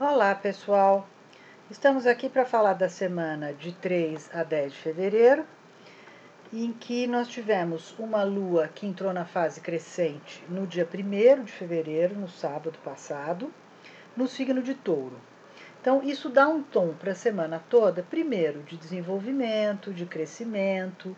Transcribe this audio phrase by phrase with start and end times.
[0.00, 1.06] Olá, pessoal!
[1.70, 5.44] Estamos aqui para falar da semana de 3 a 10 de fevereiro,
[6.52, 11.52] em que nós tivemos uma lua que entrou na fase crescente no dia 1 de
[11.52, 13.52] fevereiro, no sábado passado,
[14.16, 15.20] no signo de Touro.
[15.80, 21.14] Então, isso dá um tom para a semana toda, primeiro, de desenvolvimento, de crescimento,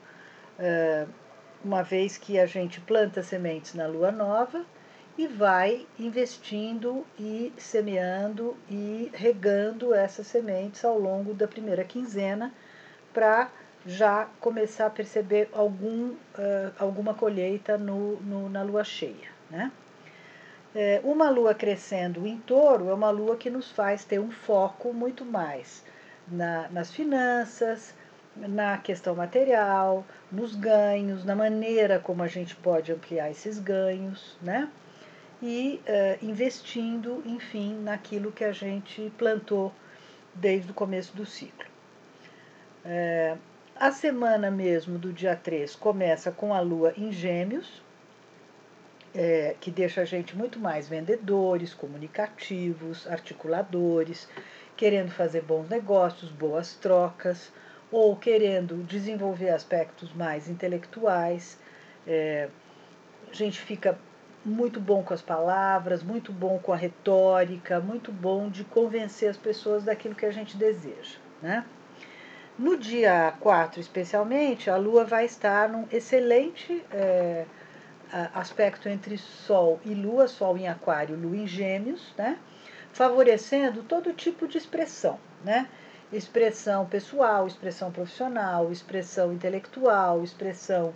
[1.64, 4.66] uma vez que a gente planta sementes na lua nova
[5.16, 12.52] e vai investindo e semeando e regando essas sementes ao longo da primeira quinzena
[13.12, 13.50] para
[13.86, 19.28] já começar a perceber algum, uh, alguma colheita no, no, na lua cheia.
[19.50, 19.70] Né?
[20.74, 24.92] É, uma lua crescendo em touro é uma lua que nos faz ter um foco
[24.92, 25.84] muito mais
[26.26, 27.94] na, nas finanças,
[28.34, 34.68] na questão material, nos ganhos, na maneira como a gente pode ampliar esses ganhos, né?
[35.46, 39.70] E uh, investindo, enfim, naquilo que a gente plantou
[40.32, 41.66] desde o começo do ciclo.
[42.82, 43.38] Uh,
[43.76, 47.82] a semana mesmo do dia 3 começa com a lua em Gêmeos,
[49.14, 54.26] é, que deixa a gente muito mais vendedores, comunicativos, articuladores,
[54.76, 57.52] querendo fazer bons negócios, boas trocas,
[57.92, 61.58] ou querendo desenvolver aspectos mais intelectuais.
[62.06, 62.48] É,
[63.30, 63.98] a gente fica
[64.44, 69.36] muito bom com as palavras, muito bom com a retórica, muito bom de convencer as
[69.36, 71.18] pessoas daquilo que a gente deseja.
[71.40, 71.64] Né?
[72.58, 77.46] No dia 4, especialmente, a Lua vai estar num excelente é,
[78.34, 82.38] aspecto entre Sol e Lua, Sol em Aquário, Lua em Gêmeos, né?
[82.92, 85.18] favorecendo todo tipo de expressão.
[85.42, 85.68] Né?
[86.12, 90.94] Expressão pessoal, expressão profissional, expressão intelectual, expressão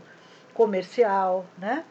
[0.54, 1.84] comercial, né?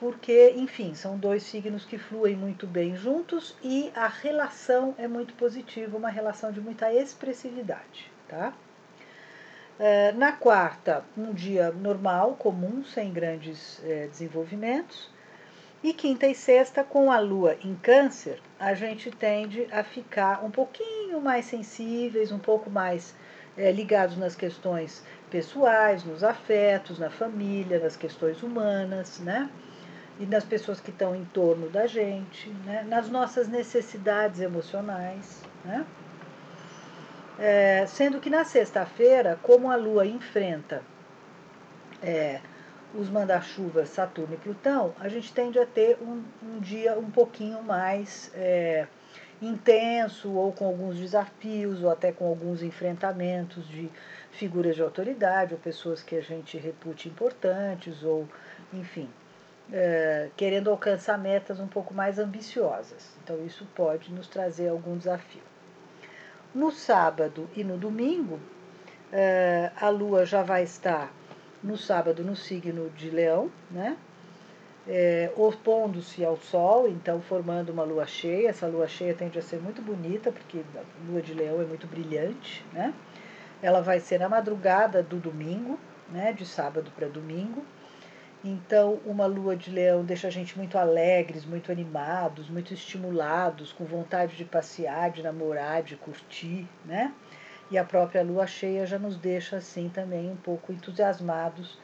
[0.00, 5.34] Porque, enfim, são dois signos que fluem muito bem juntos e a relação é muito
[5.34, 8.54] positiva, uma relação de muita expressividade, tá?
[9.78, 15.10] É, na quarta, um dia normal, comum, sem grandes é, desenvolvimentos.
[15.82, 20.50] E quinta e sexta, com a lua em câncer, a gente tende a ficar um
[20.50, 23.14] pouquinho mais sensíveis, um pouco mais
[23.54, 29.50] é, ligados nas questões pessoais, nos afetos, na família, nas questões humanas, né?
[30.20, 32.84] E nas pessoas que estão em torno da gente, né?
[32.86, 35.42] nas nossas necessidades emocionais.
[35.64, 35.86] Né?
[37.38, 40.82] É, sendo que na sexta-feira, como a Lua enfrenta
[42.02, 42.38] é,
[42.94, 47.62] os manda-chuvas Saturno e Plutão, a gente tende a ter um, um dia um pouquinho
[47.62, 48.86] mais é,
[49.40, 53.90] intenso, ou com alguns desafios, ou até com alguns enfrentamentos de
[54.32, 58.28] figuras de autoridade, ou pessoas que a gente repute importantes, ou
[58.70, 59.08] enfim,
[59.72, 63.16] é, querendo alcançar metas um pouco mais ambiciosas.
[63.22, 65.42] Então, isso pode nos trazer algum desafio.
[66.54, 68.40] No sábado e no domingo,
[69.12, 71.12] é, a Lua já vai estar
[71.62, 73.96] no sábado no signo de Leão, né?
[74.88, 78.48] É, opondo-se ao Sol, então formando uma lua cheia.
[78.48, 81.86] Essa lua cheia tende a ser muito bonita, porque a lua de Leão é muito
[81.86, 82.94] brilhante, né?
[83.62, 85.78] Ela vai ser na madrugada do domingo,
[86.10, 86.32] né?
[86.32, 87.64] De sábado para domingo.
[88.42, 93.84] Então, uma lua de leão deixa a gente muito alegres, muito animados, muito estimulados, com
[93.84, 97.12] vontade de passear, de namorar, de curtir, né?
[97.70, 101.78] E a própria lua cheia já nos deixa assim também um pouco entusiasmados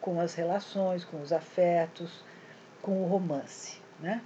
[0.00, 2.24] com as relações, com os afetos,
[2.80, 4.22] com o romance, né?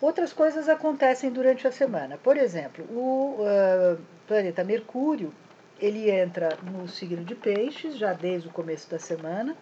[0.00, 2.16] Outras coisas acontecem durante a semana.
[2.16, 5.34] Por exemplo, o uh, planeta Mercúrio,
[5.78, 9.54] ele entra no signo de Peixes já desde o começo da semana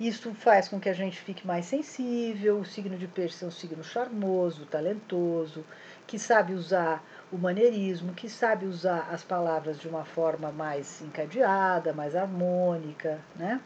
[0.00, 2.60] isso faz com que a gente fique mais sensível.
[2.60, 5.62] O signo de peixe é um signo charmoso, talentoso,
[6.06, 11.92] que sabe usar o maneirismo, que sabe usar as palavras de uma forma mais encadeada,
[11.92, 13.18] mais harmônica.
[13.36, 13.60] Né?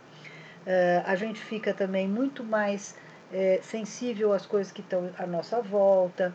[0.67, 2.97] Uh, a gente fica também muito mais
[3.33, 6.35] é, sensível às coisas que estão à nossa volta,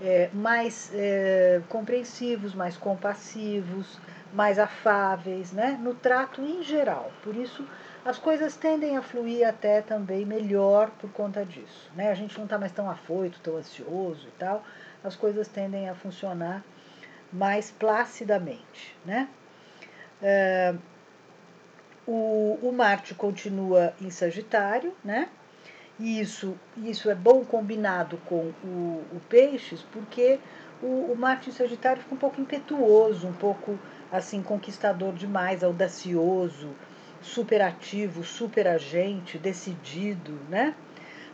[0.00, 3.98] é, mais é, compreensivos, mais compassivos,
[4.32, 5.78] mais afáveis, né?
[5.82, 7.10] no trato em geral.
[7.22, 7.66] Por isso,
[8.08, 11.90] as coisas tendem a fluir até também melhor por conta disso.
[11.94, 12.10] Né?
[12.10, 14.64] A gente não está mais tão afoito, tão ansioso e tal,
[15.04, 16.64] as coisas tendem a funcionar
[17.30, 18.96] mais placidamente.
[19.04, 19.28] Né?
[20.22, 20.74] É,
[22.06, 25.28] o, o Marte continua em Sagitário, né?
[26.00, 30.40] E isso, isso é bom combinado com o, o Peixes, porque
[30.82, 33.78] o, o Marte em Sagitário fica um pouco impetuoso, um pouco
[34.10, 36.70] assim conquistador demais, audacioso,
[37.20, 40.74] super ativo, super agente, decidido, né?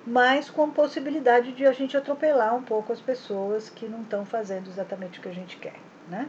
[0.07, 4.69] mas com possibilidade de a gente atropelar um pouco as pessoas que não estão fazendo
[4.69, 5.77] exatamente o que a gente quer,
[6.09, 6.29] né?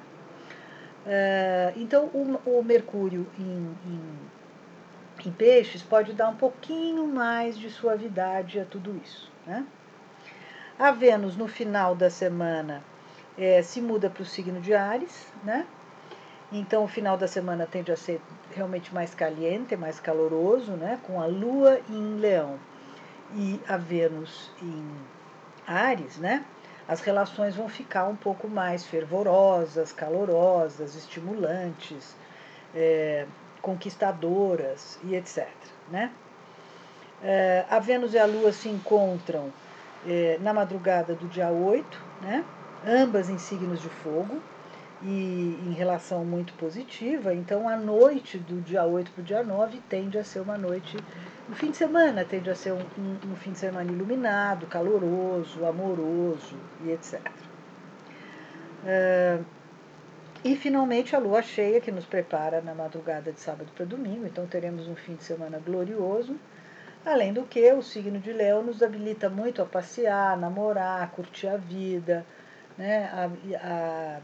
[1.05, 7.69] Uh, então, o, o Mercúrio em, em, em, peixes pode dar um pouquinho mais de
[7.69, 9.31] suavidade a tudo isso.
[9.45, 9.67] Né?
[10.79, 12.83] A Vênus, no final da semana,
[13.37, 15.67] é, se muda para o signo de Ares, né?
[16.57, 18.21] Então, o final da semana tende a ser
[18.55, 20.97] realmente mais caliente, mais caloroso, né?
[21.03, 22.57] Com a Lua em Leão
[23.33, 24.89] e a Vênus em
[25.67, 26.45] Ares, né?
[26.87, 32.15] As relações vão ficar um pouco mais fervorosas, calorosas, estimulantes,
[32.73, 33.25] é,
[33.61, 35.49] conquistadoras e etc.
[35.91, 36.09] Né?
[37.21, 39.51] É, a Vênus e a Lua se encontram
[40.07, 42.45] é, na madrugada do dia 8, né?
[42.87, 44.39] ambas em signos de fogo
[45.01, 47.33] e em relação muito positiva.
[47.33, 50.97] Então, a noite do dia 8 para o dia 9 tende a ser uma noite.
[51.49, 55.65] O fim de semana tende a ser um, um, um fim de semana iluminado, caloroso,
[55.65, 57.21] amoroso e etc.
[58.83, 59.45] Uh,
[60.43, 64.45] e finalmente a lua cheia que nos prepara na madrugada de sábado para domingo, então
[64.45, 66.35] teremos um fim de semana glorioso.
[67.03, 71.57] Além do que, o signo de Leão nos habilita muito a passear, namorar, curtir a
[71.57, 72.25] vida,
[72.77, 73.09] né?
[73.11, 74.19] a, a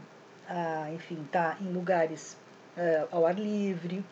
[0.48, 2.36] a, enfim, estar tá em lugares
[2.76, 4.04] uh, ao ar livre,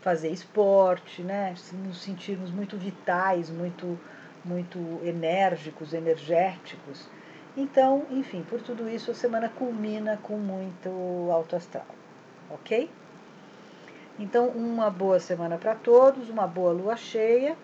[0.00, 1.54] fazer esporte, né?
[1.72, 3.98] Nos sentirmos muito vitais, muito,
[4.44, 7.08] muito enérgicos, energéticos.
[7.56, 10.90] Então, enfim, por tudo isso a semana culmina com muito
[11.30, 11.86] alto astral,
[12.50, 12.90] ok?
[14.18, 17.56] Então, uma boa semana para todos, uma boa lua cheia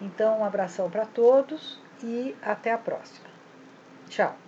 [0.00, 3.28] Então, um abração para todos e até a próxima.
[4.08, 4.47] Tchau!